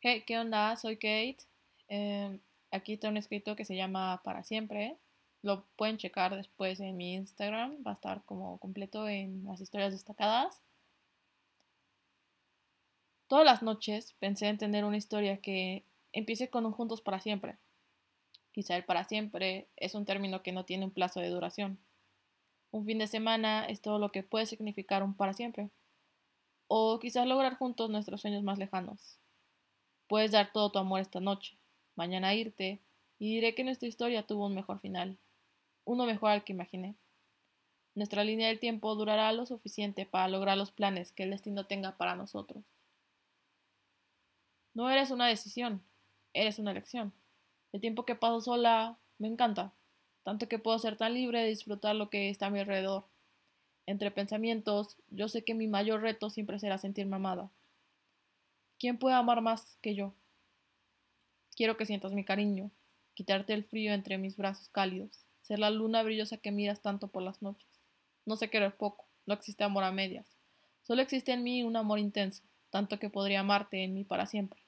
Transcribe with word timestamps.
Hey, 0.00 0.24
¿qué 0.26 0.38
onda? 0.38 0.76
Soy 0.76 0.96
Kate. 0.96 1.38
Em, 1.88 2.38
aquí 2.70 2.94
está 2.94 3.08
un 3.08 3.16
escrito 3.16 3.56
que 3.56 3.64
se 3.64 3.76
llama 3.76 4.20
Para 4.24 4.42
siempre. 4.42 4.96
Lo 5.42 5.64
pueden 5.76 5.96
checar 5.98 6.36
después 6.36 6.80
en 6.80 6.96
mi 6.96 7.14
Instagram. 7.14 7.82
Va 7.84 7.92
a 7.92 7.94
estar 7.94 8.22
como 8.24 8.58
completo 8.58 9.08
en 9.08 9.44
las 9.44 9.60
historias 9.60 9.92
destacadas. 9.92 10.60
Todas 13.28 13.44
las 13.44 13.62
noches 13.62 14.14
pensé 14.18 14.48
en 14.48 14.58
tener 14.58 14.84
una 14.84 14.96
historia 14.98 15.38
que 15.38 15.84
empiece 16.12 16.50
con 16.50 16.66
un 16.66 16.72
juntos 16.72 17.00
para 17.00 17.20
siempre. 17.20 17.56
Quizá 18.52 18.76
el 18.76 18.84
para 18.84 19.04
siempre 19.04 19.66
es 19.76 19.94
un 19.94 20.04
término 20.04 20.42
que 20.42 20.52
no 20.52 20.64
tiene 20.64 20.84
un 20.84 20.90
plazo 20.90 21.20
de 21.20 21.30
duración. 21.30 21.78
Un 22.70 22.84
fin 22.86 22.98
de 22.98 23.06
semana 23.06 23.64
es 23.66 23.80
todo 23.80 23.98
lo 23.98 24.12
que 24.12 24.22
puede 24.22 24.46
significar 24.46 25.02
un 25.02 25.14
para 25.14 25.32
siempre. 25.32 25.70
O 26.68 26.98
quizás 27.00 27.26
lograr 27.26 27.56
juntos 27.56 27.90
nuestros 27.90 28.20
sueños 28.20 28.42
más 28.42 28.58
lejanos. 28.58 29.18
Puedes 30.08 30.30
dar 30.30 30.52
todo 30.52 30.70
tu 30.70 30.78
amor 30.78 31.00
esta 31.00 31.20
noche, 31.20 31.56
mañana 31.96 32.34
irte, 32.34 32.80
y 33.18 33.34
diré 33.34 33.54
que 33.54 33.64
nuestra 33.64 33.88
historia 33.88 34.26
tuvo 34.26 34.46
un 34.46 34.54
mejor 34.54 34.78
final, 34.78 35.18
uno 35.84 36.06
mejor 36.06 36.30
al 36.30 36.44
que 36.44 36.52
imaginé. 36.52 36.94
Nuestra 37.94 38.24
línea 38.24 38.48
del 38.48 38.60
tiempo 38.60 38.94
durará 38.94 39.32
lo 39.32 39.46
suficiente 39.46 40.04
para 40.04 40.28
lograr 40.28 40.58
los 40.58 40.70
planes 40.70 41.12
que 41.12 41.22
el 41.22 41.30
destino 41.30 41.66
tenga 41.66 41.96
para 41.96 42.14
nosotros. 42.14 42.62
No 44.74 44.90
eres 44.90 45.10
una 45.10 45.26
decisión, 45.26 45.82
eres 46.34 46.58
una 46.58 46.72
elección. 46.72 47.12
El 47.72 47.80
tiempo 47.80 48.04
que 48.04 48.14
paso 48.14 48.42
sola 48.42 48.98
me 49.18 49.28
encanta, 49.28 49.72
tanto 50.22 50.48
que 50.48 50.58
puedo 50.58 50.78
ser 50.78 50.96
tan 50.96 51.14
libre 51.14 51.40
de 51.40 51.48
disfrutar 51.48 51.96
lo 51.96 52.10
que 52.10 52.28
está 52.28 52.46
a 52.46 52.50
mi 52.50 52.60
alrededor. 52.60 53.04
Entre 53.86 54.10
pensamientos, 54.10 54.98
yo 55.08 55.28
sé 55.28 55.44
que 55.44 55.54
mi 55.54 55.66
mayor 55.66 56.02
reto 56.02 56.28
siempre 56.28 56.58
será 56.58 56.76
sentirme 56.76 57.16
amada. 57.16 57.50
¿Quién 58.78 58.98
puede 58.98 59.14
amar 59.14 59.40
más 59.40 59.78
que 59.80 59.94
yo? 59.94 60.12
Quiero 61.54 61.78
que 61.78 61.86
sientas 61.86 62.12
mi 62.12 62.24
cariño, 62.24 62.70
quitarte 63.14 63.54
el 63.54 63.64
frío 63.64 63.94
entre 63.94 64.18
mis 64.18 64.36
brazos 64.36 64.68
cálidos, 64.68 65.24
ser 65.40 65.58
la 65.58 65.70
luna 65.70 66.02
brillosa 66.02 66.36
que 66.36 66.50
miras 66.50 66.82
tanto 66.82 67.08
por 67.08 67.22
las 67.22 67.40
noches. 67.40 67.66
No 68.26 68.36
sé 68.36 68.50
querer 68.50 68.76
poco, 68.76 69.06
no 69.24 69.32
existe 69.32 69.64
amor 69.64 69.84
a 69.84 69.92
medias. 69.92 70.26
Solo 70.82 71.00
existe 71.00 71.32
en 71.32 71.42
mí 71.42 71.62
un 71.62 71.76
amor 71.76 71.98
intenso, 71.98 72.42
tanto 72.68 72.98
que 72.98 73.08
podría 73.08 73.40
amarte 73.40 73.82
en 73.82 73.94
mí 73.94 74.04
para 74.04 74.26
siempre. 74.26 74.60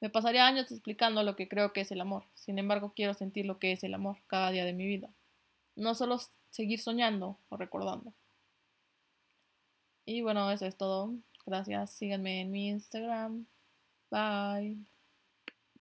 Me 0.00 0.08
pasaría 0.08 0.46
años 0.46 0.70
explicando 0.70 1.22
lo 1.22 1.36
que 1.36 1.48
creo 1.48 1.72
que 1.72 1.82
es 1.82 1.92
el 1.92 2.00
amor, 2.00 2.24
sin 2.34 2.58
embargo 2.58 2.92
quiero 2.96 3.12
sentir 3.12 3.44
lo 3.44 3.58
que 3.58 3.72
es 3.72 3.84
el 3.84 3.94
amor 3.94 4.18
cada 4.26 4.50
día 4.50 4.64
de 4.64 4.72
mi 4.72 4.86
vida. 4.86 5.10
No 5.76 5.94
solo 5.94 6.18
seguir 6.50 6.80
soñando 6.80 7.38
o 7.50 7.56
recordando. 7.56 8.14
Y 10.06 10.22
bueno, 10.22 10.50
eso 10.50 10.66
es 10.66 10.76
todo. 10.76 11.14
Gracias. 11.46 11.92
Síganme 11.96 12.40
en 12.42 12.50
mi 12.50 12.68
Instagram. 12.68 13.46
Bye. 14.10 14.84